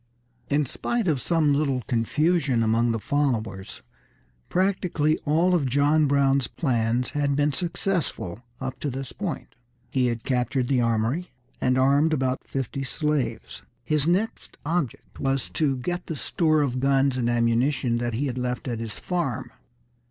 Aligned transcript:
In 0.49 0.65
spite 0.65 1.07
of 1.07 1.21
some 1.21 1.53
little 1.53 1.83
confusion 1.85 2.63
among 2.63 2.91
his 2.91 3.03
followers, 3.03 3.83
practically 4.49 5.19
all 5.27 5.53
of 5.53 5.67
John 5.67 6.07
Brown's 6.07 6.47
plans 6.47 7.11
had 7.11 7.35
been 7.35 7.51
successful 7.51 8.41
up 8.59 8.79
to 8.79 8.89
this 8.89 9.11
point. 9.13 9.53
He 9.91 10.07
had 10.07 10.23
captured 10.23 10.69
the 10.69 10.81
armory, 10.81 11.29
and 11.61 11.77
armed 11.77 12.13
about 12.13 12.43
fifty 12.47 12.83
slaves. 12.83 13.61
His 13.83 14.07
next 14.07 14.57
object 14.65 15.19
was 15.19 15.51
to 15.51 15.77
get 15.77 16.07
the 16.07 16.15
store 16.15 16.63
of 16.63 16.79
guns 16.79 17.15
and 17.15 17.29
ammunition 17.29 17.99
that 17.99 18.15
he 18.15 18.25
had 18.25 18.39
left 18.39 18.67
at 18.67 18.79
his 18.79 18.97
farm. 18.97 19.51